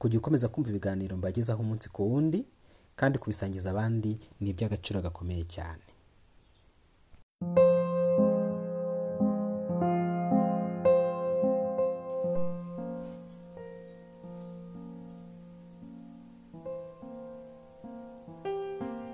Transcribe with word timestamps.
kujya 0.00 0.18
ukomeza 0.20 0.50
kumva 0.52 0.68
ibiganiro 0.70 1.12
mbagezaho 1.20 1.60
umunsi 1.64 1.86
ku 1.94 2.00
wundi 2.10 2.40
kandi 2.98 3.16
kubisangiza 3.22 3.66
abandi 3.70 4.12
ni 4.40 4.48
iby'agaciro 4.52 4.98
gakomeye 5.06 5.44
cyane. 5.54 5.84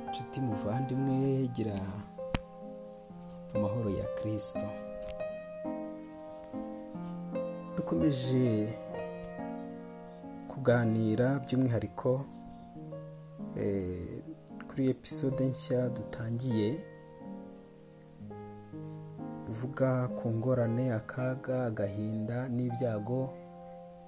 Inshuti 0.08 0.40
muvandimwe 0.40 1.48
gira 1.54 1.76
amahoro 3.54 3.90
ya 3.90 4.04
kirisito 4.16 4.68
dukomeje 7.76 8.68
kuganira 10.66 11.38
by'umwihariko 11.46 12.26
eh, 13.56 14.18
kuri 14.68 14.90
episode 14.90 15.44
nshya 15.46 15.88
dutangiye 15.88 16.68
ivuga 19.50 20.08
ku 20.08 20.28
ngorane 20.34 20.92
akaga 20.92 21.64
agahinda 21.70 22.48
n'ibyago 22.48 23.30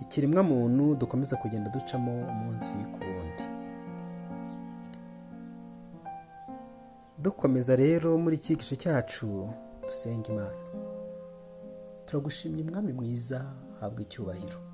ikiremwa 0.03 0.42
muntu 0.42 0.95
dukomeza 1.00 1.37
kugenda 1.37 1.70
ducamo 1.70 2.27
umunsi 2.33 2.75
ku 2.93 2.98
wundi. 3.06 3.45
Dukomeza 7.22 7.77
rero 7.77 8.19
muri 8.19 8.37
iki 8.37 8.56
gice 8.56 8.77
cyacu 8.77 9.47
dusenga 9.87 10.27
imana. 10.33 10.59
Turagushimye 12.06 12.62
umwami 12.62 12.93
mwiza 12.93 13.47
habwa 13.81 14.03
icyubahiro. 14.03 14.68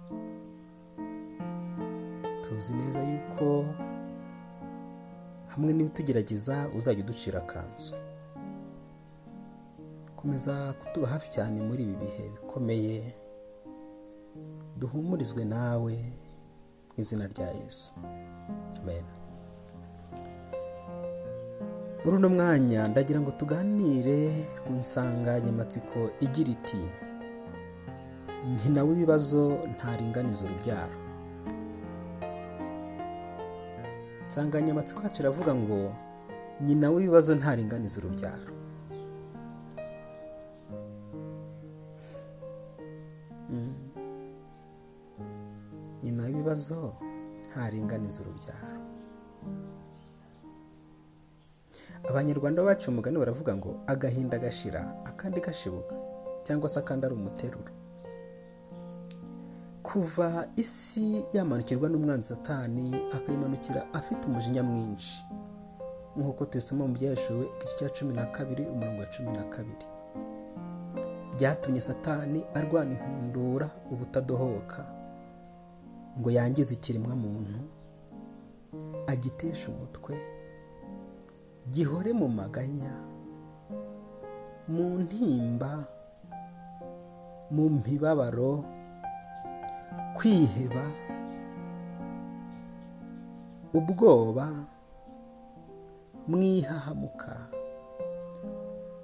Tuzi 2.55 2.73
neza 2.75 3.01
yuko 3.03 3.65
hamwe 5.53 5.73
n'ibitugerageza 5.73 6.69
uzajya 6.77 7.03
uducira 7.05 7.39
akanzu. 7.43 7.95
Komeza 10.17 10.73
kutuba 10.79 11.07
hafi 11.09 11.29
cyane 11.35 11.59
muri 11.63 11.83
ibi 11.83 11.95
bihe 12.03 12.25
bikomeye 12.35 13.15
duhumurizwe 14.79 15.45
nawe 15.45 15.95
mu 16.91 16.95
izina 17.03 17.27
rya 17.27 17.49
yesu. 17.61 17.93
Amen. 18.83 19.05
Muri 22.05 22.17
uno 22.17 22.29
mwanya 22.29 22.89
ndagira 22.89 23.21
ngo 23.21 23.31
tuganire 23.31 24.47
ku 24.63 24.73
nsanganyamatsiko 24.79 25.99
igira 26.21 26.51
iti 26.57 26.83
nyina 28.63 28.81
w'ibibazo 28.87 29.43
ntaringaniza 29.75 30.45
urubyaro 30.47 31.04
insanganyamatsiko 34.35 34.99
yacu 35.07 35.23
iravuga 35.23 35.55
ngo 35.55 35.79
nyina 36.67 36.87
w'ibibazo 36.91 37.31
ntaringaniza 37.39 37.97
urubyaro. 38.01 38.51
Mm. 43.51 43.75
nyina 46.03 46.23
w'ibibazo 46.27 46.79
ntaringaniza 47.47 48.19
urubyaro. 48.23 48.83
Abanyarwanda 52.11 52.67
bacu 52.67 52.91
umugani 52.91 53.19
baravuga 53.23 53.53
ngo 53.55 53.71
agahinda 53.87 54.39
gashira 54.39 54.83
akandi 55.11 55.39
gashibuka. 55.47 55.95
Cyangwa 56.43 56.69
se 56.69 56.79
akandi 56.83 57.07
ari 57.07 57.15
umuteruro. 57.15 57.71
Kuva 59.95 60.47
isi 60.57 61.25
yamanukirwa 61.33 61.89
n'umwanzi 61.89 62.29
satani 62.29 62.95
akayimanukira 63.17 63.87
afite 63.95 64.27
umujinya 64.27 64.63
mwinshi. 64.63 65.25
Nk'uko 66.17 66.45
tubisoma 66.51 66.87
mu 66.87 66.95
byaheshuwe 66.95 67.45
igice 67.55 67.75
cya 67.79 67.89
cumi 67.95 68.15
na 68.15 68.27
kabiri 68.27 68.67
umurongo 68.67 69.01
wa 69.01 69.07
cumi 69.07 69.31
na 69.33 69.45
kabiri. 69.55 69.87
Byatumye 71.39 71.81
satani 71.81 72.45
arwana 72.55 72.91
inkundura 72.95 73.71
ubutadohoka 73.93 74.83
ngo 76.19 76.31
yangize 76.31 76.75
ikiremwa 76.75 77.15
muntu 77.17 77.61
agitesha 79.07 79.69
umutwe 79.71 80.15
gihore 81.71 82.13
mu 82.13 82.29
maganya 82.29 82.93
mu 84.69 84.99
ntimba 85.03 85.87
mu 87.51 87.65
mibabaro 87.71 88.65
kwiheba 90.15 90.85
ubwoba 93.75 94.47
mwihahamuka 96.29 97.37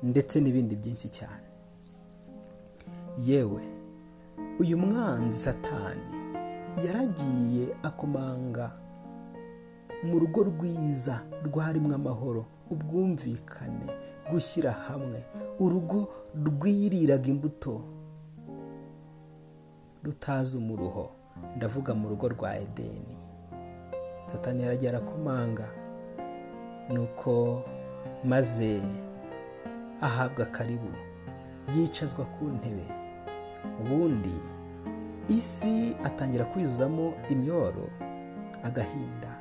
ndetse 0.02 0.40
n'ibindi 0.40 0.76
byinshi 0.76 1.08
cyane. 1.08 1.46
Yewe 3.26 3.62
uyu 4.60 4.78
mwanzi 4.78 5.38
satani 5.38 6.14
yaragiye 6.86 7.66
akomanga 7.82 8.72
mu 10.02 10.18
rugo 10.18 10.40
rwiza 10.50 11.20
rwarimo 11.44 11.94
amahoro 11.94 12.46
ubwumvikane 12.70 13.86
gushyira 14.30 14.72
hamwe. 14.72 15.20
Urugo 15.60 16.08
rwiriraga 16.46 17.28
imbuto. 17.28 17.82
Rutazi 20.04 20.58
umuruho. 20.58 21.10
Ndavuga 21.56 21.94
mu 21.94 22.08
rugo 22.08 22.28
rwa 22.28 22.56
edeni. 22.58 23.18
Satani 24.26 24.62
yaragiye 24.62 24.90
arakomanga 24.90 25.68
nuko 26.92 27.62
maze 28.24 28.80
ahabwa 30.00 30.44
karibu. 30.46 30.90
Yicazwa 31.74 32.24
ku 32.24 32.44
ntebe. 32.44 32.86
Ubundi 33.80 34.34
isi 35.28 35.96
atangira 36.04 36.44
kwizuzamo 36.44 37.12
imyoro 37.30 37.88
agahinda. 38.62 39.32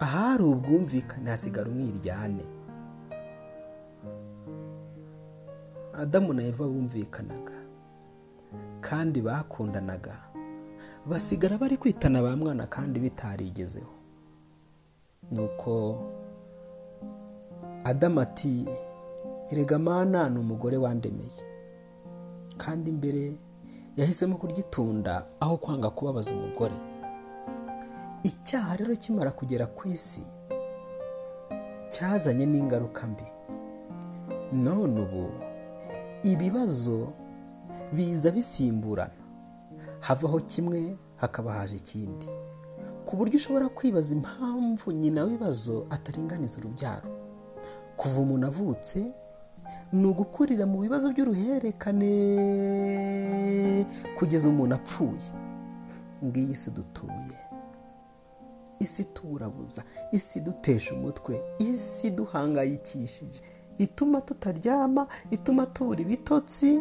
Ahari 0.00 0.42
ubwumvikane 0.44 1.30
hasigara 1.30 1.68
umwiryane. 1.70 2.44
Adamu 5.94 6.32
na 6.32 6.42
eva 6.42 6.64
bumvikanaga 6.68 7.53
kandi 8.84 9.20
bakundanaga. 9.24 10.16
Basigara 11.08 11.58
bari 11.58 11.76
kwitana 11.76 12.22
ba 12.22 12.36
mwana 12.36 12.66
kandi 12.66 13.00
bitarigezeho. 13.00 13.92
Nuko 15.32 16.00
adamu 17.84 18.20
ati 18.20 18.66
erega 19.50 19.78
mana 19.78 20.28
ni 20.30 20.38
umugore 20.38 20.76
wandemeye. 20.76 21.42
Kandi 22.56 22.92
mbere 22.92 23.32
yahisemo 23.96 24.36
kurya 24.36 24.58
aho 25.40 25.56
kwanga 25.56 25.90
kubabaza 25.90 26.34
umugore. 26.34 26.74
Icyaha 28.22 28.76
rero 28.76 28.96
kimara 28.96 29.30
kugera 29.30 29.66
ku 29.66 29.88
isi 29.88 30.22
cyazanye 31.88 32.46
n'ingaruka 32.46 33.06
mbi. 33.06 33.24
None 34.52 35.00
ubu 35.00 35.28
ibibazo 36.22 37.12
biza 37.92 38.30
bisimburana. 38.30 39.12
Havaho 40.00 40.40
kimwe 40.40 40.96
hakaba 41.16 41.52
haje 41.52 41.76
ikindi. 41.76 42.26
Ku 43.06 43.16
buryo 43.16 43.36
ushobora 43.36 43.68
kwibaza 43.68 44.14
impamvu 44.14 44.92
nyina 44.92 45.24
w'ibibazo 45.24 45.86
ataringaniza 45.90 46.58
urubyaro. 46.60 47.08
Kuva 47.96 48.20
umuntu 48.20 48.46
avutse 48.46 49.04
ni 49.92 50.06
ugukurira 50.06 50.66
mu 50.66 50.80
bibazo 50.80 51.12
by'uruhererekane 51.12 53.86
kugeza 54.18 54.48
umuntu 54.48 54.74
apfuye. 54.74 55.30
Ngiyi 56.24 56.54
si 56.54 56.70
dutuye. 56.70 57.38
Isi 58.80 59.04
tuburabuza 59.04 59.82
isi 60.12 60.40
dutesha 60.40 60.94
umutwe. 60.94 61.40
Isi 61.58 62.10
duhangayikishije. 62.10 63.40
Ituma 63.78 64.20
tutaryama 64.20 65.06
ituma 65.30 65.66
tubura 65.66 66.00
ibitotsi 66.00 66.80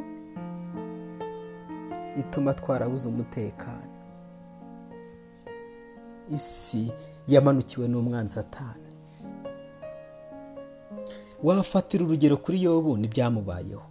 ituma 2.19 2.53
twarabuze 2.53 3.07
umutekano. 3.09 3.89
Isi 6.29 6.91
yamanukiwe 7.27 7.87
n'umwanzi 7.87 8.33
satani 8.33 8.87
wafatira 11.43 12.05
urugero 12.05 12.37
kuri 12.37 12.63
yobu 12.63 12.97
n'ibyamubayeho. 12.97 13.83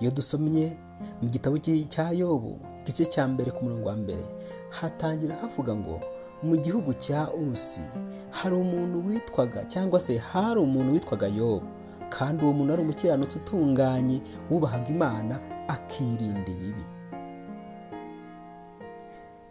Iyo 0.00 0.10
dusomye 0.10 0.76
mu 1.22 1.28
gitabo 1.28 1.58
cya 1.88 2.10
yobu 2.10 2.58
igice 2.82 3.06
cya 3.06 3.28
mbere 3.28 3.50
ku 3.50 3.64
murongo 3.64 3.88
wa 3.88 3.96
mbere 3.96 4.24
hatangira 4.70 5.34
havuga 5.38 5.74
ngo 5.74 6.00
mu 6.42 6.56
gihugu 6.56 6.94
cya 6.94 7.30
usi 7.34 7.82
hari 8.30 8.54
umuntu 8.56 9.06
witwaga 9.06 9.64
cyangwa 9.64 10.00
se 10.00 10.18
hari 10.18 10.60
umuntu 10.60 10.92
witwaga 10.92 11.26
yobu 11.30 11.66
kandi 12.10 12.42
uwo 12.44 12.52
muntu 12.52 12.72
ari 12.72 12.82
umukiranutsi 12.82 13.38
utunganye 13.38 14.20
wubahaga 14.50 14.88
imana 14.90 15.38
akirinda 15.68 16.50
ibibi. 16.52 16.84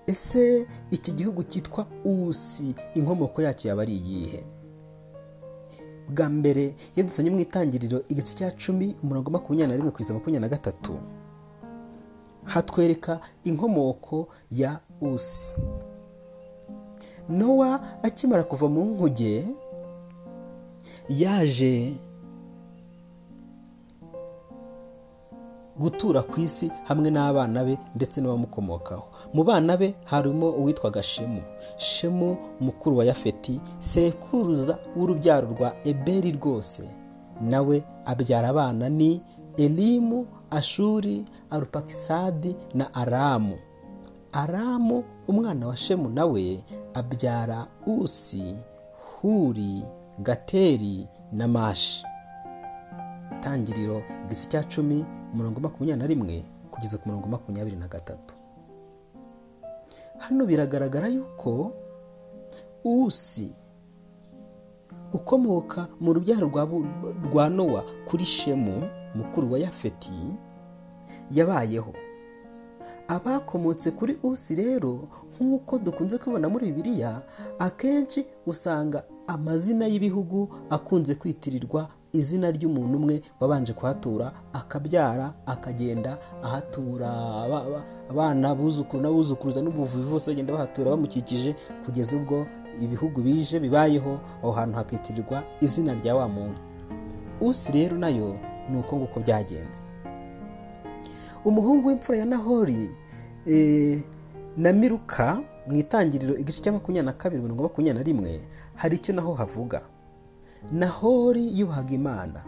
Ese 0.08 0.68
iki 0.92 1.12
gihugu 1.12 1.44
cyitwa 1.44 1.86
usi 2.06 2.76
inkomoko 2.96 3.42
yacyo 3.42 3.70
yaba 3.70 3.82
ari 3.82 3.94
iyihe? 3.98 4.44
Bwa 6.10 6.30
mbere 6.30 6.76
iyo 6.96 7.04
dusomye 7.06 7.30
mu 7.32 7.40
itangiriro 7.40 8.00
igice 8.10 8.36
cya 8.38 8.52
cumi 8.52 8.96
umurongo 9.04 9.32
makumyabiri 9.32 9.68
na 9.68 9.76
rimwe 9.78 9.92
kugeza 9.92 10.14
makumyabiri 10.14 10.42
na 10.42 10.56
gatatu. 10.56 10.96
Hatwereka 12.46 13.20
inkomoko 13.44 14.28
ya 14.52 14.80
usi. 15.02 15.56
Nowa 17.30 17.80
akimara 18.04 18.44
kuva 18.44 18.68
mu 18.72 18.86
nkuge 18.86 19.44
yaje 21.10 21.94
gutura 25.80 26.22
ku 26.24 26.40
isi 26.42 26.72
hamwe 26.88 27.10
n'abana 27.12 27.64
be 27.64 27.78
ndetse 27.96 28.22
n'abamukomokaho. 28.22 29.04
Mu 29.34 29.44
bana 29.44 29.78
be 29.78 29.96
harimo 30.06 30.50
uwitwaga 30.50 31.04
shemu 31.04 31.42
shemu 31.78 32.38
mukuru 32.60 32.98
wa 32.98 33.06
yafeti 33.06 33.60
sekuruza 33.80 34.78
w'urubyaro 34.96 35.48
rwa 35.48 35.74
eberi 35.86 36.32
rwose. 36.32 36.84
Nawe 37.42 37.84
abyara 38.06 38.48
abana 38.50 38.90
ni 38.90 39.22
elimu 39.58 40.26
ashuri 40.50 41.26
arupakisadi 41.50 42.56
na 42.74 42.94
aramu. 42.94 43.58
Aramu 44.32 45.04
umwana 45.28 45.68
wa 45.68 45.76
shemu 45.78 46.10
nawe 46.10 46.64
abyara 46.94 47.68
usi 47.88 48.56
huri 49.22 49.84
gateri 50.20 51.08
na 51.32 51.48
mashi. 51.48 52.06
Itangiriro 53.40 54.02
igice 54.26 54.48
cya 54.50 54.64
cumi 54.64 55.06
umurongo 55.34 55.60
makumyabiri 55.60 56.00
na 56.00 56.08
rimwe 56.08 56.44
kugeza 56.72 56.98
ku 56.98 57.10
murongo 57.10 57.28
makumyabiri 57.28 57.76
na 57.78 57.88
gatatu. 57.88 58.34
Hano 60.18 60.46
biragaragara 60.46 61.08
yuko 61.08 61.72
usi 62.84 63.50
ukomoka 65.14 65.88
mu 66.00 66.14
rubyaro 66.14 66.48
rwa 67.28 67.50
nowa 67.50 67.84
kuri 68.08 68.26
shemu 68.26 68.84
mukuru 69.16 69.52
wa 69.52 69.60
yafeti 69.60 70.14
yabayeho. 71.32 71.94
Abakomotse 73.08 73.92
kuri 73.92 74.18
usi 74.24 74.56
rero 74.56 75.08
nk'uko 75.36 75.80
dukunze 75.80 76.18
kubibona 76.18 76.50
muri 76.50 76.66
bibiliya 76.72 77.22
akenshi 77.60 78.26
usanga 78.46 79.04
amazina 79.28 79.88
y'ibihugu 79.88 80.50
akunze 80.70 81.16
kwitirirwa 81.16 81.88
izina 82.14 82.52
ry'umuntu 82.52 82.98
umwe 82.98 83.22
wabanje 83.40 83.74
kuhatura 83.74 84.32
akabyara 84.54 85.34
akagenda 85.46 86.18
ahatura 86.44 87.10
abana 88.10 88.56
buzukuru 88.56 89.04
n'abuzukuruza 89.04 89.62
n'ubuvuzi 89.62 90.10
bose 90.12 90.32
bagenda 90.32 90.54
bahatura 90.54 90.92
bamukikije 90.92 91.56
kugeza 91.86 92.18
ubwo 92.18 92.46
ibihugu 92.82 93.22
bije 93.22 93.60
bibayeho 93.60 94.20
aho 94.44 94.52
hantu 94.52 94.76
hakitirirwa 94.76 95.44
izina 95.62 95.94
rya 95.94 96.16
wa 96.16 96.28
muntu. 96.28 96.60
Usi 97.42 97.72
rero 97.72 97.98
na 97.98 98.10
yo 98.10 98.38
ni 98.70 98.78
uko 98.80 98.96
nguko 98.98 99.20
byagenze. 99.20 99.84
Umuhungu 101.46 101.88
w'imfura 101.88 102.18
ya 102.18 102.26
nahori 102.26 102.90
na 104.58 104.74
miruka 104.74 105.42
mu 105.68 105.76
itangiriro 105.76 106.36
igice 106.38 106.62
cya 106.64 106.72
makumyabiri 106.72 107.06
na 107.06 107.14
kabiri 107.14 107.42
mirongo 107.42 107.64
makumyabiri 107.64 107.98
na 107.98 108.04
rimwe 108.04 108.42
hari 108.76 108.96
icyo 108.96 109.14
naho 109.16 109.34
havuga. 109.34 109.82
Nahori 110.72 111.60
yubahaga 111.60 111.94
imana. 111.94 112.44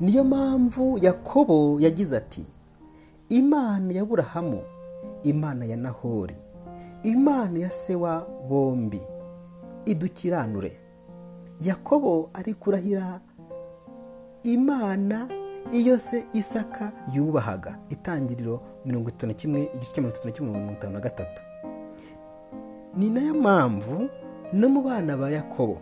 Niyo 0.00 0.24
mpamvu 0.24 0.98
yakobo 1.02 1.80
yagize 1.80 2.16
ati 2.16 2.44
imana 3.28 3.92
ya 3.92 4.04
burahamu 4.04 4.62
imana 5.22 5.64
ya 5.64 5.76
nahori 5.76 6.36
imana 7.02 7.58
ya 7.58 7.70
se 7.70 7.94
wa 7.94 8.26
bombi 8.48 9.00
idukiranure. 9.84 10.72
Yakobo 11.60 12.30
ari 12.34 12.54
kurahira 12.54 13.20
imana 14.42 15.28
iyo 15.72 15.98
se 15.98 16.24
isaka 16.32 16.92
yubahaga. 17.14 17.78
Itangiriro 17.88 18.60
mirongo 18.86 19.08
itatu 19.08 19.26
na 19.26 19.32
kimwe 19.32 19.70
igice 19.74 19.92
cya 19.92 20.00
mirongo 20.02 20.16
itatu 20.16 20.26
na 20.28 20.32
kimwe 20.32 20.50
mirongo 20.52 20.72
itanu 20.72 20.92
na 20.92 21.00
gatatu. 21.00 21.42
Ni 22.96 23.10
na 23.10 23.20
yo 23.20 23.34
mpamvu 23.34 24.08
no 24.52 24.68
mu 24.68 24.82
bana 24.82 25.16
ba 25.16 25.30
yakobo 25.30 25.78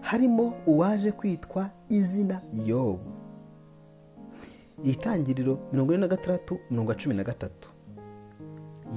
harimo 0.00 0.52
uwaje 0.66 1.12
kwitwa 1.12 1.70
izina 1.88 2.40
yobu. 2.66 3.10
Itangiriro 4.84 5.58
mirongo 5.72 5.92
ine 5.94 6.00
na 6.00 6.08
gatandatu 6.08 6.58
mirongo 6.70 6.94
cumi 6.94 7.14
na 7.14 7.24
gatatu. 7.24 7.68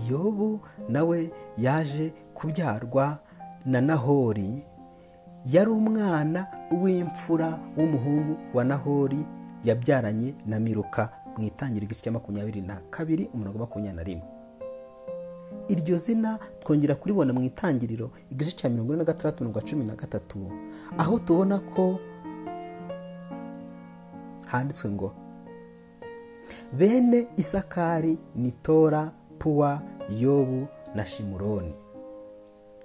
Yobu 0.10 0.60
nawe 0.90 1.32
yaje 1.58 2.14
kubyarwa 2.34 3.20
na 3.66 3.82
nahori. 3.82 4.64
Yari 5.46 5.70
umwana 5.72 6.48
w'imfura 6.82 7.60
w'umuhungu 7.78 8.38
wa 8.54 8.64
nahori 8.64 9.26
yabyaranye 9.64 10.36
na 10.46 10.60
miruka 10.60 11.10
mu 11.38 11.44
itangiriro 11.44 11.86
igice 11.86 12.02
cya 12.04 12.12
makumyabiri 12.12 12.62
na 12.62 12.76
kabiri 12.90 13.30
umurongo 13.34 13.60
makumyabiri 13.60 13.96
na 13.98 14.04
rimwe. 14.04 14.26
Iryo 15.72 15.96
zina 15.96 16.40
twongera 16.60 16.96
kuribona 16.96 17.34
mu 17.34 17.42
itangiriro 17.44 18.12
igice 18.32 18.52
cya 18.52 18.70
mirongo 18.70 18.94
ine 18.94 18.98
na 19.00 19.10
gatandatu 19.10 19.44
mirongo 19.44 19.62
cumi 19.62 19.84
na 19.86 19.96
gatatu. 19.96 20.40
Aho 20.98 21.20
tubona 21.20 21.60
ko 21.60 22.00
handitswe 24.52 24.92
ngo 24.92 25.10
bene 26.74 27.28
isakari 27.38 28.18
ni 28.36 28.52
tora 28.52 29.12
puwa 29.40 29.82
yobu 30.20 30.68
na 30.96 31.06
shimuroni. 31.06 31.74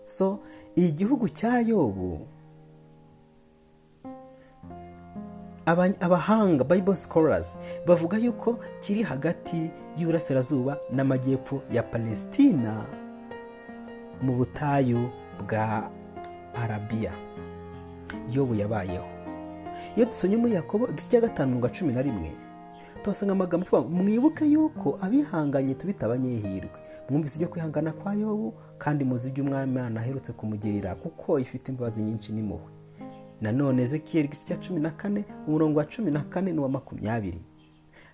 So 0.05 0.39
igihugu 0.77 1.29
cya 1.29 1.61
yobu 1.61 2.27
abahanga 5.67 6.65
bible 6.65 6.95
scholars 6.97 7.59
bavuga 7.87 8.19
yuko 8.19 8.59
kiri 8.81 9.03
hagati 9.03 9.71
y'uburasirazuba 9.99 10.79
n'amajyepfo 10.93 11.63
ya 11.73 11.83
palesitina 11.83 12.85
mu 14.23 14.33
butayu 14.37 15.11
bwa 15.47 15.91
arabiya 16.55 17.13
yobu 18.33 18.55
yabayeho. 18.55 19.07
Iyo 19.97 20.07
dusomye 20.07 20.37
muri 20.37 20.55
yakobo 20.55 20.89
igice 20.89 21.09
cya 21.11 21.21
gatanu 21.21 21.49
mirongo 21.57 21.69
cumi 21.69 21.93
na 21.93 22.03
rimwe 22.03 22.33
tuhasanga 23.03 23.33
amagambo 23.33 23.67
avuga 23.67 24.03
mwibuke 24.03 24.45
yuko 24.47 24.99
abihanganye 25.03 25.75
tubita 25.75 26.07
abanyehirwe. 26.07 26.71
Mwumvise 27.11 27.37
ibyo 27.37 27.49
kwihangana 27.49 27.93
kwa 27.93 28.15
yobu 28.15 28.55
kandi 28.79 29.05
muzi 29.05 29.29
ibyo 29.29 29.45
umwami 29.45 29.99
aherutse 29.99 30.33
kumugirira 30.33 30.95
kuko 30.95 31.39
ifite 31.39 31.69
imbabazi 31.73 32.03
nyinshi 32.03 32.33
n'impuhwe. 32.33 32.71
Nanone 33.41 33.83
ezekiyeli 33.83 34.29
igice 34.29 34.47
cya 34.47 34.57
cumi 34.57 34.81
na 34.81 34.91
kane 34.91 35.25
umurongo 35.49 35.79
wa 35.79 35.85
cumi 35.85 36.11
na 36.11 36.21
kane 36.21 36.53
n'uwa 36.53 36.69
makumyabiri. 36.69 37.41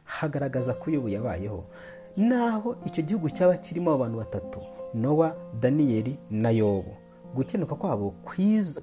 Hagaragaza 0.05 0.75
ko 0.75 0.91
yobu 0.91 1.09
yabayeho. 1.09 1.65
Naho 2.17 2.77
icyo 2.87 3.03
gihugu 3.03 3.31
cyaba 3.31 3.57
kirimo 3.57 3.93
abantu 3.93 4.19
batatu 4.19 4.61
nowa 4.95 5.37
daniyeli 5.61 6.19
na 6.31 6.51
yobu. 6.51 6.95
Gukenuka 7.35 7.75
kwabo 7.75 8.15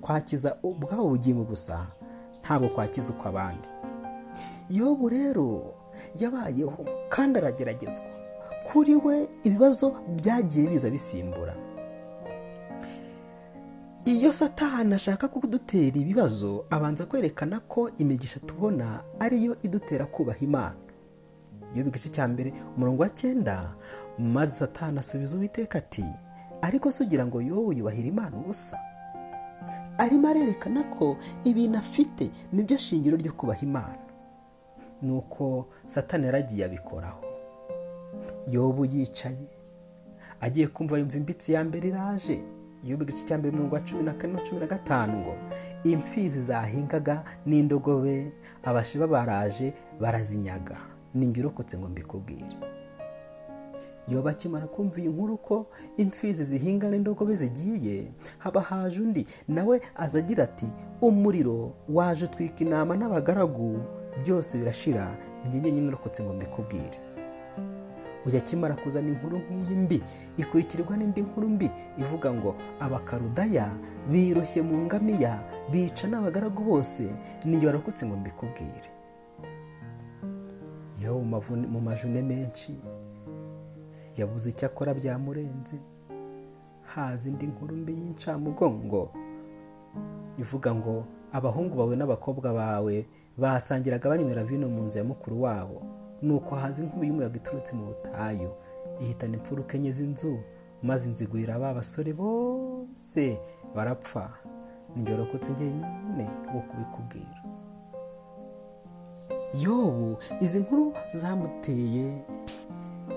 kwakiza 0.02 0.58
ubwabo 0.64 1.10
bugingo 1.10 1.44
gusa 1.44 1.88
ntabwo 2.42 2.70
kwakiza 2.70 3.14
ukw'abandi 3.14 3.68
yobu 4.70 5.10
rero 5.10 5.74
yabayeho 6.20 6.86
kandi 7.10 7.40
arageragezwa. 7.40 8.06
Kuri 8.72 8.96
we 8.96 9.28
ibibazo 9.44 9.94
byagiye 10.16 10.70
biza 10.70 10.90
bisimbura. 10.90 11.56
Iyo 14.06 14.34
satani 14.34 14.94
ashaka 14.94 15.28
kudutera 15.28 15.98
ibibazo 15.98 16.66
abanza 16.70 17.06
kwerekana 17.06 17.60
ko 17.60 17.90
imigisha 17.98 18.40
tubona 18.40 19.04
ariyo 19.20 19.58
idutera 19.64 20.06
kubaha 20.06 20.40
imana. 20.40 20.76
Iyo 21.76 21.86
igice 21.88 22.10
cya 22.10 22.28
mbere 22.28 22.54
umurongo 22.78 23.02
wa 23.04 23.10
cyenda 23.10 23.74
maze 24.20 24.52
satani 24.52 25.00
asubiza 25.00 25.38
uwiteka 25.38 25.78
ati 25.80 26.06
ariko 26.62 26.92
se 26.92 27.04
ugira 27.04 27.26
ngo 27.26 27.42
yowe 27.42 27.76
yubahira 27.76 28.08
imana 28.08 28.38
ubusa? 28.38 28.78
Arimo 29.98 30.28
arerekana 30.28 30.84
ko 30.84 31.18
ibintu 31.44 31.78
afite 31.78 32.32
ni 32.52 32.64
byo 32.64 32.78
shingiro 32.78 33.18
ryo 33.18 33.34
kubaha 33.34 33.62
imana. 33.62 34.00
Ni 35.02 35.12
uko 35.12 35.68
satani 35.86 36.26
yaragiye 36.26 36.66
abikoraho. 36.66 37.22
Yobu 38.50 38.86
yicaye 38.86 39.48
agiye 40.42 40.68
kumva 40.68 40.98
yumva 40.98 41.18
imbitsi 41.18 41.54
ya 41.54 41.64
mbere 41.64 41.90
iraje. 41.90 42.40
Yobu 42.84 43.04
igice 43.04 43.26
cya 43.28 43.38
mbere 43.38 43.52
mirongo 43.56 43.80
cumi 43.80 44.04
na 44.04 44.14
kane 44.14 44.34
na 44.34 44.40
cumi 44.42 44.60
na 44.60 44.68
gatanu 44.68 45.18
ngo 45.20 45.34
imfizi 45.84 46.42
zahingaga 46.42 47.24
n'indogobe 47.46 48.32
abashiba 48.64 49.08
baraje 49.08 49.74
barazinyaga. 50.00 50.78
Ninjye 51.16 51.42
urokotse 51.42 51.78
ngo 51.78 51.88
mbikubwire. 51.90 52.46
Yoba 54.08 54.32
akimara 54.32 54.68
kumva 54.68 55.00
iyi 55.00 55.10
nkuru 55.10 55.38
ko 55.38 55.68
imfizi 55.98 56.44
zihinga 56.44 56.90
n'indogobe 56.92 57.34
zigiye 57.36 58.12
haba 58.38 58.62
haje 58.62 59.02
undi? 59.02 59.26
Nawe 59.48 59.82
aza 59.96 60.20
agira 60.20 60.44
ati 60.44 60.66
umuriro 61.02 61.72
waje 61.90 62.26
utwika 62.26 62.60
intama 62.64 62.96
n'abagaragu 62.98 63.80
byose 64.24 64.58
birashira 64.58 65.18
njye 65.48 65.72
nyine 65.72 65.88
urokotse 65.88 66.24
ngo 66.24 66.34
mbikubwire. 66.34 67.00
Uyu 68.30 68.38
akimara 68.38 68.76
kuzana 68.78 69.10
inkuru 69.10 69.38
nk'iyi 69.42 69.76
mbi 69.76 69.98
ikurikirwa 70.38 70.98
n'indi 70.98 71.22
nkuru 71.22 71.50
mbi 71.50 71.68
ivuga 71.98 72.30
ngo 72.34 72.56
abakarudaya 72.80 73.68
biroshye 74.12 74.62
mu 74.62 74.78
ngamiya 74.86 75.42
bica 75.72 76.06
n'abagaragu 76.08 76.62
bose 76.64 77.10
ninjye 77.46 77.66
warokotse 77.68 78.06
ngo 78.06 78.16
mbikubwire. 78.16 78.90
Yo 81.02 81.20
mu 81.74 81.80
majune 81.82 82.22
menshi 82.22 82.76
yabuze 84.18 84.50
icyo 84.50 84.68
akora 84.68 84.94
byamurenze. 84.94 85.78
Haza 86.84 87.30
indi 87.30 87.48
nkuru 87.48 87.76
mbi 87.76 87.94
y'incamugongo 87.94 89.10
ivuga 90.38 90.76
ngo 90.76 91.06
abahungu 91.32 91.76
bawe 91.78 91.96
n'abakobwa 91.96 92.54
bawe 92.54 93.06
basangiraga 93.38 94.10
banywera 94.10 94.44
vino 94.44 94.70
mu 94.70 94.84
nzu 94.84 94.98
ya 94.98 95.04
mukuru 95.04 95.42
wabo. 95.42 95.82
Nuko 96.22 96.56
haza 96.56 96.84
inkubi 96.84 97.08
y'umuyaga 97.08 97.36
iturutse 97.38 97.76
mu 97.76 97.86
butayu 97.86 98.52
ihitana 99.02 99.38
imfuruka 99.38 99.78
enye 99.78 99.92
z'inzu 99.92 100.40
maze 100.84 101.10
inzigurira 101.10 101.60
ba 101.60 101.74
basore 101.74 102.14
bose 102.14 103.40
barapfa. 103.76 104.30
Ninjye 104.96 105.12
warokotse 105.12 105.52
njyenyine 105.52 106.26
wo 106.56 106.62
kubikubwira. 106.62 107.40
Yobu 109.62 110.18
izi 110.42 110.60
nkuru 110.60 110.94
zamuteye 111.14 112.24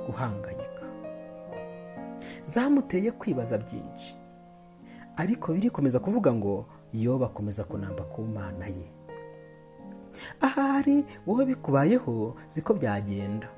guhangayika. 0.07 0.83
Zamuteye 2.45 3.11
kwibaza 3.11 3.59
byinshi. 3.59 4.17
Ariko 5.17 5.53
birikomeza 5.53 5.99
kuvuga 5.99 6.33
ngo 6.35 6.67
yobu 6.93 7.25
akomeza 7.25 7.65
kunamba 7.65 8.03
ku 8.05 8.23
mana 8.23 8.67
ye. 8.67 8.87
Ahari 10.40 11.04
wowe 11.26 11.45
bikubayeho 11.47 12.35
siko 12.47 12.75
byagenda. 12.75 13.49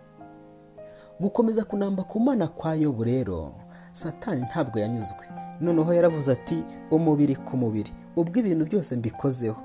Gukomeza 1.20 1.64
kunamba 1.64 2.02
ku 2.02 2.20
mana 2.20 2.49
kwa 2.49 2.75
yobu 2.75 3.04
rero 3.04 3.54
satani 3.92 4.42
ntabwo 4.42 4.78
yanyuzwe. 4.78 5.25
Noneho 5.61 5.94
yaravuze 5.94 6.32
ati 6.32 6.64
umubiri 6.90 7.37
ku 7.37 7.56
mubiri 7.56 7.92
ubwo 8.16 8.38
ibintu 8.40 8.64
byose 8.66 8.96
mbikozeho. 8.96 9.56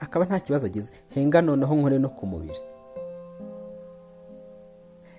Akaba 0.00 0.24
nta 0.24 0.40
kibazo 0.40 0.66
agize. 0.66 0.92
Henga 1.08 1.42
noneho 1.42 1.74
nkore 1.74 1.98
no 1.98 2.08
ku 2.08 2.26
mubiri. 2.26 2.60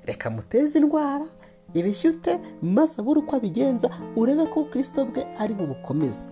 Reka 0.05 0.29
muteze 0.29 0.79
indwara 0.79 1.25
ibishyute 1.73 2.39
maze 2.61 3.01
abure 3.01 3.19
uko 3.19 3.35
abigenza 3.35 3.89
urebe 4.15 4.45
ko 4.47 4.63
kirisito 4.65 5.05
bwe 5.05 5.23
ari 5.39 5.53
bubukomeze. 5.53 6.31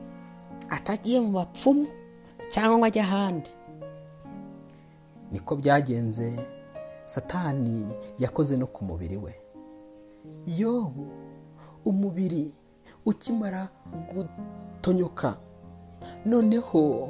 Atagiye 0.70 1.20
mu 1.20 1.32
bapfumu 1.32 1.88
cyangwa 2.50 2.78
ngo 2.78 2.86
ajye 2.86 3.02
ahandi. 3.02 3.50
Niko 5.32 5.56
byagenze 5.56 6.34
satani 7.06 7.86
yakoze 8.18 8.58
no 8.58 8.68
ku 8.68 8.86
mubiri 8.86 9.18
we. 9.18 9.34
Yobu 10.58 11.08
umubiri 11.86 12.54
ukimara 13.06 13.70
gutonyoka 14.10 15.38
noneho 16.26 17.10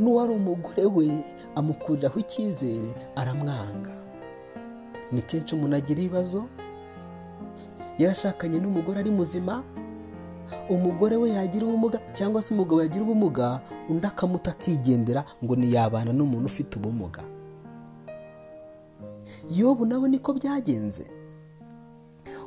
n'uwari 0.00 0.32
umugore 0.34 0.84
we 0.84 1.08
amukuriraho 1.54 2.20
icyizere 2.20 2.94
aramwanga. 3.16 3.94
Ni 5.12 5.22
kenshi 5.22 5.54
umuntu 5.54 5.76
agira 5.76 6.00
ibibazo? 6.00 6.44
Yarashakanye 7.98 8.58
n'umugore 8.60 9.00
ari 9.00 9.10
muzima? 9.10 9.62
Umugore 10.70 11.16
we 11.16 11.30
yagira 11.30 11.66
ubumuga 11.66 11.98
cyangwa 12.14 12.42
se 12.42 12.54
umugabo 12.54 12.82
yagira 12.82 13.02
ubumuga 13.04 13.60
undi 13.88 14.06
akamuta 14.06 14.50
akigendera 14.50 15.24
ngo 15.44 15.56
ntiyabana 15.56 16.12
n'umuntu 16.12 16.46
ufite 16.46 16.76
ubumuga. 16.78 17.22
Yobu 19.56 19.86
nawe 19.86 20.08
niko 20.08 20.32
byagenze. 20.32 21.10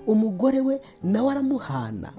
Umugore 0.08 0.62
we 0.62 0.82
nawe 1.04 1.32
aramuhana. 1.32 2.14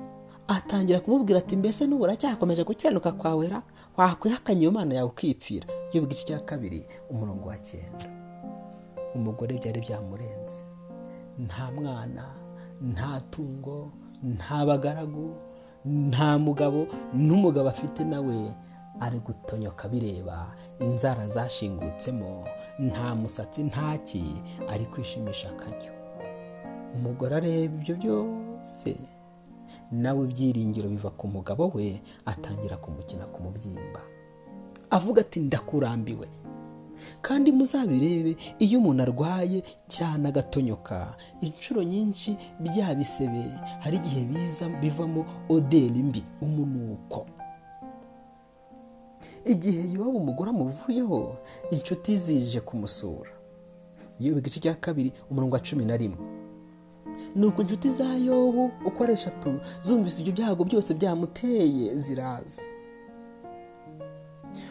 Atangira 0.48 1.00
kumubwira 1.00 1.38
ati 1.38 1.56
mbese 1.56 1.86
n'ubu 1.86 2.04
uracyakomeje 2.04 2.64
gukiranuka 2.64 3.12
kwawera? 3.12 3.62
Wakwihakanye 3.96 4.60
iyo 4.62 4.70
mana 4.72 4.94
yawe 4.94 5.08
ukipfira? 5.10 5.66
Yobu 5.92 6.06
igice 6.06 6.24
cya 6.26 6.40
kabiri 6.40 6.86
umurongo 7.10 7.48
wa 7.48 7.58
cyenda. 7.58 8.06
Umugore 9.14 9.58
byari 9.58 9.80
byamurenze. 9.80 10.64
Nta 11.38 11.70
mwana 11.74 12.24
nta 12.82 13.20
tungo 13.30 13.90
nta 14.22 14.66
bagaragu 14.66 15.34
nta 15.84 16.38
mugabo 16.38 16.86
n'umugabo 17.14 17.68
afite 17.68 18.04
nawe. 18.04 18.54
Ari 19.00 19.18
gutonyoka 19.20 19.88
bireba 19.88 20.52
inzara 20.80 21.28
zashingutsemo 21.28 22.44
nta 22.78 23.14
musatsi 23.14 23.62
ntaki 23.62 24.24
ari 24.68 24.84
kwishimisha 24.86 25.48
akajyo 25.50 25.92
umugore 26.94 27.36
areba 27.36 27.74
ibyo 27.74 27.94
byose 27.96 28.96
nawe 29.90 30.24
ibyiringiro 30.24 30.88
biva 30.88 31.10
ku 31.10 31.28
mugabo 31.28 31.70
we 31.74 32.00
atangira 32.26 32.76
kumukina 32.76 33.26
ku 33.26 33.42
mubyimba. 33.42 34.00
Avuga 34.90 35.20
ati 35.20 35.40
ndakurambiwe. 35.40 36.28
Kandi 37.20 37.52
muzabirebe 37.52 38.36
iyo 38.58 38.78
umuntu 38.80 39.02
arwaye 39.02 39.62
cyane 39.88 40.28
agatonyoka 40.28 41.14
inshuro 41.40 41.82
nyinshi 41.82 42.36
bya 42.60 42.94
bisebe 42.94 43.44
hari 43.84 43.96
igihe 43.96 44.24
biza 44.24 44.68
bivamo 44.68 45.24
oderi 45.48 46.02
mbi 46.02 46.22
umunuko. 46.40 47.26
Igihe 49.46 49.92
yoba 49.94 50.18
umugore 50.18 50.50
amuvuyeho 50.50 51.36
inshuti 51.70 52.16
zije 52.18 52.60
kumusura. 52.60 53.30
Yoba 54.20 54.38
igice 54.40 54.60
cya 54.60 54.74
kabiri 54.74 55.12
umurongo 55.30 55.54
wa 55.54 55.60
cumi 55.62 55.84
na 55.84 55.96
rimwe. 55.96 56.18
Nuko 57.34 57.62
inshuti 57.62 57.90
za 57.90 58.04
yobu 58.14 58.70
uko 58.86 59.04
ari 59.04 59.12
eshatu 59.12 59.60
zumvise 59.80 60.20
ibyo 60.20 60.32
byago 60.32 60.64
byose 60.64 60.94
byamuteye 60.94 61.96
ziraza. 61.98 62.62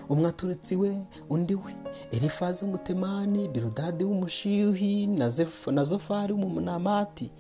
Umwe 0.09 0.27
aturutse 0.29 0.73
iwe 0.75 0.91
undi 1.29 1.55
we. 1.55 1.75
Elifazi 2.11 2.65
w'umutemani 2.65 3.47
birudadi 3.47 4.03
w'umushihi 4.03 5.07
na 5.71 5.83
zofari 5.83 6.33
w'umunamati 6.33 7.31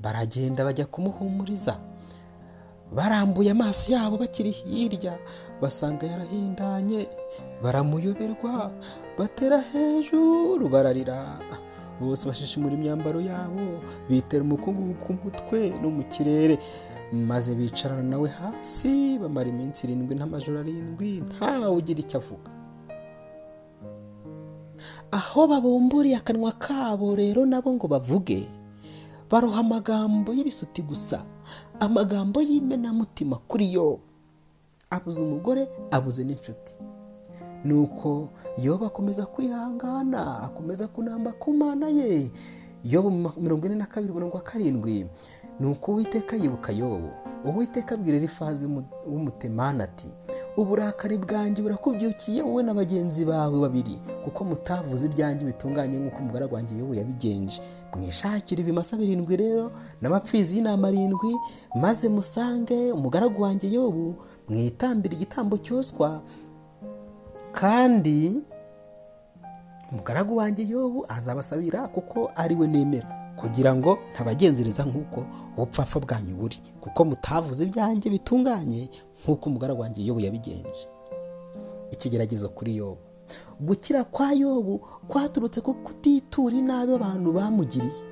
baragenda 0.00 0.64
bajya 0.64 0.86
kumuhumuriza. 0.86 1.78
Barambuye 2.94 3.50
amaso 3.50 3.92
yabo 3.92 4.16
bakiri 4.18 4.50
hirya 4.50 5.18
basanga 5.62 6.06
yarahindanye 6.06 7.08
baramuyoberwa 7.62 8.70
batera 9.18 9.58
hejuru 9.60 10.68
bararira. 10.68 11.38
Bose 12.00 12.24
bashishimura 12.28 12.74
imyambaro 12.74 13.20
yabo 13.20 13.84
bitera 14.08 14.42
umukungugu 14.42 14.94
ku 15.04 15.12
mutwe 15.22 15.70
no 15.82 15.90
mu 15.90 16.02
kirere. 16.08 16.58
Maze 17.12 17.54
bicarana 17.54 18.02
nawe 18.02 18.28
hasi 18.28 19.18
bamara 19.18 19.48
iminsi 19.50 19.84
irindwi 19.86 20.14
n'amajoro 20.16 20.60
arindwi 20.62 21.20
ntawe 21.26 21.66
ugira 21.76 22.00
icyo 22.00 22.18
avuga. 22.22 22.50
Aho 25.12 25.46
babumburiye 25.50 26.16
akanwa 26.16 26.52
kabo 26.56 27.14
rero 27.18 27.42
nabo 27.46 27.72
ngo 27.74 27.86
bavuge 27.90 28.46
baroha 29.30 29.60
amagambo 29.60 30.32
y'ibisuti 30.32 30.82
gusa. 30.82 31.20
Amagambo 31.80 32.42
y'imenamutima 32.42 33.36
kuri 33.48 33.72
yo 33.72 33.98
abuze 34.90 35.22
umugore 35.22 35.68
abuze 35.90 36.24
n'inshuti. 36.24 36.74
Nuko 37.64 38.28
yoba 38.58 38.86
akomeza 38.86 39.26
kwihangana 39.26 40.42
akomeza 40.42 40.88
kunamba 40.88 41.32
ku 41.32 41.52
mana 41.52 41.88
ye. 41.88 42.30
Yobu 42.84 43.10
mirongo 43.40 43.66
ine 43.66 43.74
na 43.74 43.86
kabiri 43.86 44.12
mirongo 44.12 44.38
karindwi. 44.38 45.06
Ni 45.60 45.66
uko 45.66 45.92
uwiteka 45.92 46.36
yibuka 46.36 46.72
yobu. 46.72 47.10
Uwiteka 47.44 47.94
abwira 47.94 48.18
rifazi 48.18 48.66
w'umutemana 49.06 49.84
ati 49.84 50.08
uburakari 50.56 51.16
bwanjye 51.18 51.62
burakubyukiye 51.62 52.42
wowe 52.42 52.62
na 52.62 52.74
bagenzi 52.74 53.24
bawe 53.24 53.60
babiri 53.60 53.96
kuko 54.24 54.44
mutavuze 54.44 55.06
ibyanjye 55.06 55.44
bitunganye 55.44 55.96
nk'uko 55.98 56.18
umugaragu 56.18 56.54
wanjye 56.54 56.74
yobu 56.78 56.94
yabigenje. 56.94 57.62
Mwishakire 57.96 58.60
ibimasa 58.62 58.96
birindwi 58.96 59.36
rero 59.36 59.72
n'amapfizi 60.00 60.56
y'inama 60.56 60.88
arindwi 60.88 61.36
maze 61.74 62.08
musange 62.08 62.92
umugaragu 62.92 63.42
wanjye 63.42 63.70
yobu 63.72 64.14
mwitambire 64.48 65.14
igitambo 65.16 65.58
cyoswa. 65.58 66.20
Kandi 67.52 68.40
umugaragu 69.92 70.36
wanjye 70.36 70.66
yobu 70.68 71.06
azabasabira 71.08 71.88
kuko 71.88 72.30
ari 72.36 72.54
we 72.54 72.66
nemera 72.66 73.08
kugira 73.36 73.74
ngo 73.74 73.98
ntabagenzereza 74.14 74.84
nk'uko 74.84 75.24
ubupfapfa 75.56 76.00
bwanyu 76.00 76.36
buri 76.36 76.58
kuko 76.80 77.04
mutavuze 77.04 77.64
ibyanjye 77.64 78.10
bitunganye 78.10 78.90
nk'uko 79.24 79.48
umugaragu 79.50 79.80
wanjye 79.82 80.04
yobu 80.06 80.20
yabigenje. 80.20 80.88
Ikigeragezo 81.90 82.48
kuri 82.48 82.76
yobu. 82.76 83.00
Gukira 83.60 84.04
kwa 84.04 84.32
yobu 84.32 84.78
kwaturutse 85.08 85.60
ku 85.60 85.74
kutitura 85.74 86.56
inabi 86.56 86.92
abantu 86.94 87.32
bamugiriye. 87.32 88.02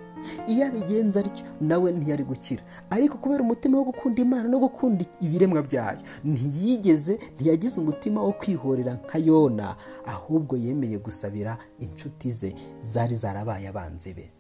Iyo 0.49 0.67
abigenza 0.67 1.21
atyo 1.21 1.45
nawe 1.61 1.93
ntiyari 1.93 2.25
gukira. 2.25 2.63
Ariko 2.91 3.19
kubera 3.19 3.43
umutima 3.43 3.79
wo 3.79 3.85
gukunda 3.85 4.23
imana 4.23 4.49
no 4.49 4.59
gukunda 4.59 5.05
ibiremwa 5.23 5.63
byayo 5.63 5.99
ntiyigeze 6.25 7.19
ntiyagize 7.39 7.81
umutima 7.81 8.23
wo 8.23 8.33
kwihorera 8.33 8.95
nka 8.99 9.19
yona 9.19 9.77
ahubwo 10.07 10.57
yemeye 10.57 10.99
gusabira 10.99 11.59
inshuti 11.81 12.33
ze 12.33 12.55
zari 12.83 13.17
zarabaye 13.17 13.69
abanzi 13.69 14.15
be. 14.15 14.31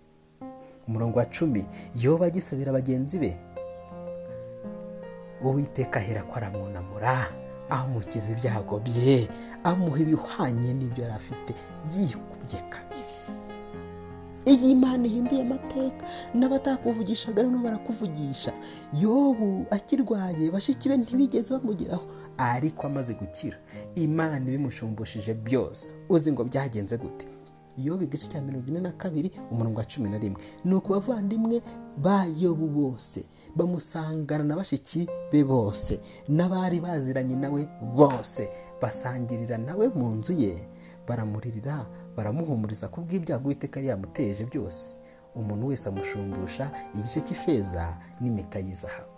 Umurongo 0.88 1.18
wa 1.18 1.24
cumi 1.26 1.66
yoba 2.00 2.26
agisabira 2.26 2.72
bagenzi 2.72 3.18
be 3.18 3.38
uwiteka 5.44 6.00
ahera 6.00 6.22
ko 6.22 6.34
aramwunamura 6.36 7.28
amukiza 7.70 8.32
ibyago 8.32 8.78
bye 8.80 9.28
amuha 9.64 9.98
ibihwanye 10.00 10.74
n'ibyo 10.74 11.02
yari 11.04 11.14
afite 11.14 11.50
byikubye 11.86 12.58
kabiri. 12.72 13.14
Iyi 14.48 14.70
Imana 14.72 15.04
ihinduye 15.06 15.42
amateka 15.42 16.04
n'abatakuvugishaga 16.34 17.42
noneho 17.42 17.62
barakuvugisha. 17.64 18.52
Yobu 18.96 19.66
akirwaye 19.70 20.50
bashiki 20.50 20.88
be 20.88 20.96
ntibigeze 20.96 21.52
bamugeraho 21.54 22.06
ariko 22.38 22.86
amaze 22.86 23.12
gukira. 23.14 23.58
Imana 23.94 24.40
ibimushumbushije 24.48 25.34
byose. 25.34 25.88
Uzi 26.08 26.32
ngo 26.32 26.44
byagenze 26.44 26.96
gute? 26.96 27.26
Yobu 27.78 28.04
igice 28.04 28.28
cya 28.28 28.40
mirongo 28.42 28.66
ine 28.68 28.80
na 28.80 28.92
kabiri 28.92 29.30
umurongo 29.50 29.78
wa 29.78 29.84
cumi 29.84 30.10
na 30.10 30.18
rimwe. 30.18 30.40
Ni 30.64 30.74
uku 30.74 30.92
bavandimwe 30.92 31.62
ba 31.96 32.26
yobu 32.38 32.66
bose. 32.66 33.24
Bamusangana 33.56 34.44
na 34.44 34.56
bashiki 34.56 35.08
be 35.32 35.44
bose. 35.44 36.00
N'abari 36.28 36.80
baziranye 36.80 37.36
nawe 37.36 37.68
bose. 37.96 38.48
Basangirira 38.82 39.58
nawe 39.58 39.88
mu 39.88 40.08
nzu 40.10 40.32
ye. 40.32 40.68
Baramuririra 41.08 41.86
baramuhumuriza 42.16 42.88
ku 42.88 43.00
bw'ibyago 43.00 43.44
uwiteka 43.48 43.80
yamuteje 43.80 44.44
byose. 44.44 44.96
Umuntu 45.34 45.66
wese 45.66 45.88
amushumbusha 45.88 46.70
igice 46.94 47.20
cy'ifeza 47.20 47.96
n'impeta 48.20 48.58
y'izahabu 48.58 49.08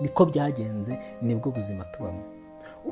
niko 0.00 0.26
byagenze 0.26 0.98
ni 1.22 1.34
bwo 1.34 1.50
buzima 1.50 1.84
tubamo. 1.84 2.22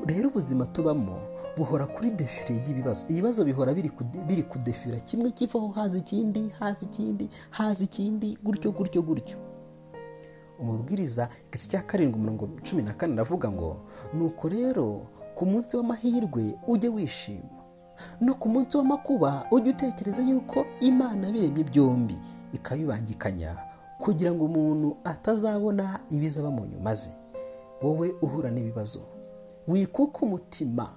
Rero 0.06 0.28
ubuzima 0.28 0.66
tubamo 0.66 1.18
buhora 1.56 1.86
kuri 1.86 2.10
defire 2.10 2.60
y'ibibazo. 2.66 3.06
Ibibazo 3.08 3.44
bihora 3.44 3.74
biri 3.74 4.42
kudefira 4.42 5.00
kimwe 5.00 5.30
kivaho 5.30 5.68
haza 5.68 5.98
ikindi 5.98 6.48
haza 6.58 6.80
ikindi 6.86 7.28
haza 7.50 7.84
ikindi 7.84 8.38
gutyo 8.44 8.72
gutyo 8.72 9.02
gutyo. 9.02 9.36
Umubwiriza 10.60 11.28
igice 11.48 11.68
cya 11.68 11.82
karindwi 11.82 12.18
umurongo 12.20 12.48
cumi 12.64 12.82
na 12.82 12.92
kane 12.94 13.12
aravuga 13.14 13.50
ngo 13.50 13.76
nuko 14.14 14.48
rero 14.48 15.06
ku 15.34 15.46
munsi 15.46 15.76
w'amahirwe 15.76 16.54
ujye 16.68 16.88
wishima. 16.88 17.56
No 18.20 18.34
ku 18.34 18.48
munsi 18.48 18.76
w'amakuba 18.76 19.46
ujye 19.50 19.70
utekereza 19.72 20.22
yuko 20.22 20.64
imana 20.80 21.32
biremye 21.32 21.64
byombi. 21.64 22.16
Ikabibangikanya 22.52 23.56
kugira 24.00 24.32
ngo 24.32 24.44
umuntu 24.44 24.96
atazabona 25.04 26.00
ibizaba 26.10 26.50
mu 26.50 26.64
wowe 27.82 28.14
uhura 28.22 28.50
n'ibibazo. 28.50 29.00
Wikuka 29.68 30.18
umutima. 30.26 30.95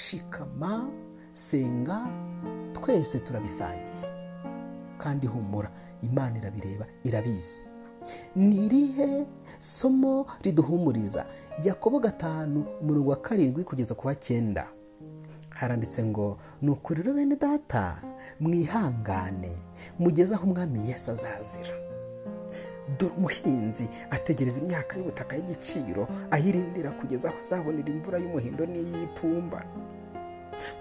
Shikama 0.00 0.88
senga 1.32 2.06
twese 2.72 3.18
turabisangiye. 3.18 4.08
Kandi 4.98 5.26
humura 5.26 5.70
imana 6.02 6.38
irabireba 6.38 6.86
irabizi. 7.04 7.70
Ni 8.36 8.66
irihe 8.66 9.26
somo 9.58 10.26
riduhumuriza? 10.42 11.26
Yakobo 11.64 11.98
gatanu 12.00 12.64
umurongo 12.80 13.10
wa 13.10 13.16
karindwi 13.16 13.64
kugeza 13.64 13.94
ku 13.94 14.06
wa 14.06 14.14
cyenda. 14.14 14.66
Haranditse 15.50 16.04
ngo 16.04 16.38
ni 16.62 16.70
ukuri 16.70 17.02
rero 17.02 17.14
bene 17.14 17.36
data 17.36 18.02
mwihangane 18.40 19.52
mugeze 19.98 20.34
aho 20.34 20.44
umwami 20.46 20.88
Yesu 20.88 21.10
azazira. 21.10 21.74
Dore 22.98 23.12
umuhinzi 23.18 23.88
ategereza 24.10 24.60
imyaka 24.62 24.96
y'ubutaka 24.96 25.36
y'igiciro 25.36 26.08
ayirindira 26.30 26.90
kugeza 26.90 27.28
aho 27.28 27.38
azabonera 27.42 27.88
imvura 27.88 28.18
y'umuhindo 28.18 28.66
n'iy'itumba. 28.66 29.60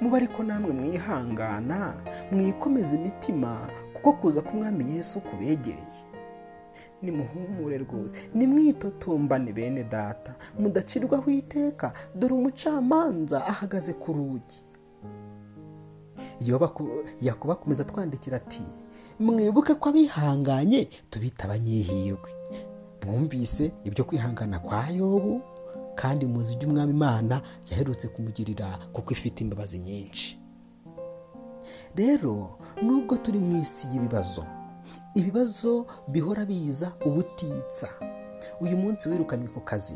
Muba 0.01 0.17
ariko 0.17 0.43
namwe 0.43 0.71
mwihangana 0.73 1.93
mwikomeza 2.31 2.95
imitima 2.95 3.67
kuko 3.93 4.13
kuza 4.13 4.41
k'umwami 4.41 4.95
Yesu 4.95 5.21
kubegereye. 5.21 6.01
Nimuhumure 7.01 7.77
rwose 7.77 8.13
nimwitotombane 8.33 9.53
bene 9.53 9.83
data 9.83 10.35
mudacirwaho 10.59 11.31
iteka 11.31 11.93
dore 12.15 12.33
umucamanza 12.33 13.45
ahagaze 13.47 13.93
ku 13.93 14.13
rugi. 14.13 14.61
Yakuba 17.21 17.53
akomeza 17.53 17.83
twandikira 17.83 18.37
ati 18.37 18.63
mwibuke 19.19 19.73
ko 19.75 19.89
abihanganye 19.89 20.89
tubita 21.10 21.43
abanyihirwe 21.45 22.30
mwumvise 23.06 23.71
ibyo 23.84 24.04
kwihangana 24.04 24.60
kwa 24.60 24.89
yobu 24.89 25.41
kandi 25.95 26.25
muzi 26.25 26.54
ibyo 26.54 26.67
umwami 26.69 26.91
imana 26.93 27.41
yaherutse 27.71 28.08
kumugirira 28.08 28.80
kuko 28.93 29.12
ifite 29.13 29.41
imbabazi 29.43 29.80
nyinshi. 29.80 30.39
Rero 31.95 32.60
nubwo 32.84 33.17
turi 33.17 33.39
mu 33.39 33.62
isi 33.62 33.88
y'ibibazo 33.91 34.43
ibibazo 35.15 35.86
bihora 36.08 36.45
biza 36.45 36.91
ubutitsa. 37.06 37.89
Uyu 38.62 38.78
munsi 38.78 39.10
wirukanywe 39.10 39.48
ku 39.48 39.60
kazi. 39.62 39.95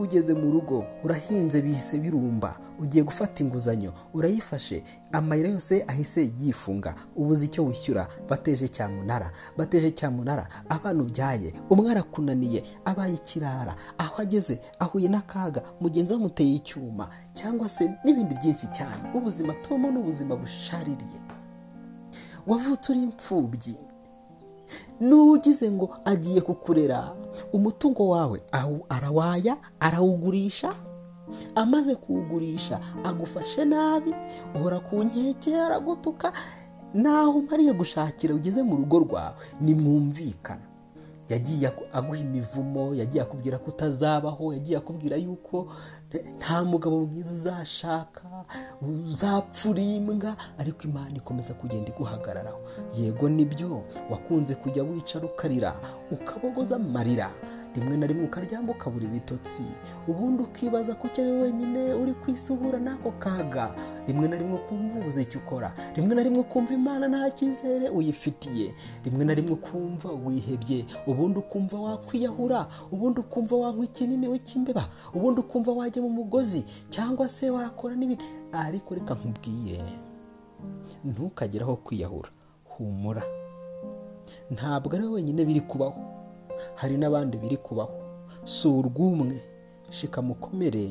Ugeze 0.00 0.34
mu 0.34 0.50
rugo 0.52 0.84
urahinze 1.04 1.62
bihise 1.62 1.98
birumba. 1.98 2.58
Ugiye 2.80 3.04
gufata 3.04 3.42
inguzanyo 3.44 3.92
urayifashe. 4.14 4.82
Amayira 5.12 5.48
yose 5.48 5.84
ahise 5.88 6.30
yifunga. 6.40 6.94
Ubuze 7.16 7.44
icyo 7.46 7.64
wishyura 7.64 8.08
bateje 8.28 8.68
cyamunara 8.68 9.30
bateje 9.56 9.90
cyamunara 9.90 10.48
abana 10.68 11.02
ubyaye 11.02 11.52
umwe 11.70 11.90
arakunaniye 11.90 12.62
abaye 12.84 13.14
ikirara. 13.14 13.74
Aho 13.98 14.22
ageze 14.22 14.60
ahuye 14.78 15.08
n'akaga 15.08 15.62
mugenzi 15.80 16.12
we 16.14 16.18
amuteye 16.20 16.54
icyuma 16.54 17.08
cyangwa 17.32 17.68
se 17.68 17.90
n'ibindi 18.04 18.34
byinshi 18.34 18.66
cyane. 18.72 19.02
Ubuzima 19.14 19.52
tubamo 19.54 19.90
ni 19.90 19.98
ubuzima 19.98 20.36
bushaririye 20.36 21.18
wavutse 22.46 22.92
uri 22.92 23.02
imfubyi 23.02 23.76
n'ugize 25.00 25.70
ngo 25.70 25.90
agiye 26.04 26.40
kukurera. 26.40 27.12
Umutungo 27.52 28.08
wawe 28.08 28.42
arawaya 28.88 29.56
arawugurisha. 29.80 30.72
Amaze 31.54 31.94
kuwugurisha 31.94 32.80
agufashe 33.04 33.64
nabi 33.64 34.14
uhora 34.54 34.80
ku 34.80 35.04
nkeke 35.04 35.56
aragutuka 35.60 36.32
naho 36.94 37.30
umariye 37.38 37.72
gushakira 37.72 38.34
ugeze 38.34 38.62
mu 38.62 38.76
rugo 38.76 38.98
rwawe 38.98 39.34
nimwumvikana. 39.60 40.62
Yagiye 41.28 41.72
aguha 41.92 42.18
imivumo 42.20 42.94
yagiye 42.94 43.22
akubwira 43.24 43.58
ko 43.58 43.70
utazabaho 43.72 44.52
yagiye 44.52 44.76
akubwira 44.78 45.16
yuko 45.16 45.66
nta 46.38 46.64
mugabo 46.64 47.06
mwiza 47.06 47.32
uzashaka 47.34 48.22
uzapfura 48.82 49.82
imbwa 49.82 50.36
ariko 50.58 50.82
imana 50.88 51.16
ikomeza 51.16 51.54
kugenda 51.54 51.90
iguhagararaho. 51.90 52.60
Yego 52.98 53.28
ni 53.28 53.44
byo 53.44 53.82
wakunze 54.10 54.54
kujya 54.54 54.82
wicara 54.82 55.26
ukarira 55.26 55.74
ukabogoza 56.10 56.76
amarira. 56.76 57.30
Rimwe 57.74 57.96
na 57.96 58.06
rimwe 58.06 58.24
ukaryama 58.24 58.72
ukabura 58.72 59.04
ibitotsi. 59.04 59.62
Ubundi 60.08 60.42
ukibaza 60.42 60.94
ko 60.94 61.08
ukiri 61.08 61.30
wenyine 61.30 61.94
uri 61.94 62.12
kwisuhura 62.12 62.78
n'ako 62.78 63.10
kaga. 63.18 63.74
Rimwe 64.06 64.28
na 64.28 64.36
rimwe 64.36 64.54
ukumva 64.58 64.98
ubuze 64.98 65.22
icyo 65.22 65.40
ukora. 65.40 65.74
Rimwe 65.96 66.14
na 66.14 66.22
rimwe 66.22 66.40
ukumva 66.40 66.74
imana 66.74 67.08
nta 67.08 67.30
cyizere 67.30 67.88
uyifitiye. 67.88 68.74
Rimwe 69.04 69.24
na 69.24 69.34
rimwe 69.34 69.52
ukumva 69.52 70.08
wihebye. 70.12 70.84
Ubundi 71.06 71.38
ukumva 71.38 71.76
wakwiyahura. 71.80 72.66
Ubundi 72.92 73.20
ukumva 73.20 73.56
wanywa 73.56 73.84
ikinini 73.84 74.28
w'ikimbeba 74.28 74.84
ubundi 75.14 75.40
ukumva 75.40 75.72
wajya 75.72 76.02
mu 76.02 76.10
mugozi 76.10 76.64
cyangwa 76.90 77.28
se 77.28 77.50
wakora 77.50 77.94
n'ibindi. 77.96 78.24
Ariko 78.52 78.94
reka 78.94 79.14
nkubwiye 79.14 79.82
ntukagere 81.04 81.64
aho 81.64 81.76
kwiyahura. 81.76 82.28
Humura. 82.64 83.22
Ntabwo 84.50 84.94
ari 84.96 85.06
wenyine 85.06 85.44
biri 85.44 85.60
kubaho. 85.60 86.13
Hari 86.74 86.96
n'abandi 86.96 87.36
biri 87.36 87.56
kubaho. 87.56 87.94
Si 88.44 88.68
urw'umwe. 88.68 89.40
Shika 89.90 90.22
mukomere. 90.22 90.90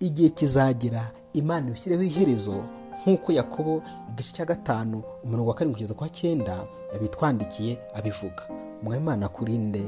Igihe 0.00 0.28
kizagera 0.28 1.12
imana 1.32 1.68
ibishyireho 1.68 2.02
iherezo 2.02 2.64
nk'uko 3.02 3.32
yakobo 3.32 3.82
igice 4.08 4.32
cya 4.34 4.44
gatanu 4.44 5.02
umurongo 5.24 5.48
wa 5.48 5.54
karindwi 5.54 5.74
kugeza 5.76 5.94
kwa 5.94 6.08
cyenda 6.08 6.66
yabitwandikiye 6.92 7.78
abivuga. 7.94 8.42
Mwemana 8.82 9.28
kurinde 9.28 9.84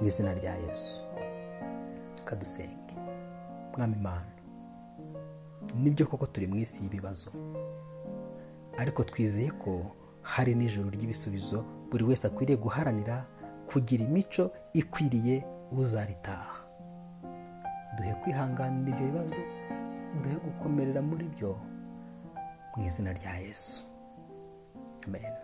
mu 0.00 0.06
izina 0.06 0.34
rya 0.34 0.54
yesu. 0.56 1.00
Kadusenge. 2.24 2.94
Mwami 3.76 3.96
imana. 3.96 4.26
Nibyo 5.74 6.06
koko 6.06 6.26
turi 6.26 6.46
mu 6.46 6.56
isi 6.56 6.82
y'ibibazo. 6.82 7.30
Ariko 8.78 9.04
twizeye 9.04 9.50
ko 9.50 9.82
hari 10.22 10.54
n'ijoro 10.54 10.90
ry'ibisubizo 10.90 11.64
buri 11.90 12.04
wese 12.04 12.26
akwiriye 12.26 12.58
guharanira 12.58 13.26
kugira 13.72 14.04
imico 14.04 14.50
ikwiriye 14.72 15.44
uzaritaha. 15.72 16.54
Duhe 17.96 18.12
kwihanganira 18.22 18.88
ibyo 18.90 19.06
bibazo 19.06 19.40
duhe 20.22 20.36
gukomerera 20.44 21.02
muri 21.02 21.24
byo 21.34 21.50
mu 22.76 22.84
izina 22.86 23.12
rya 23.12 23.34
yesu. 23.44 23.82
Amen. 25.06 25.34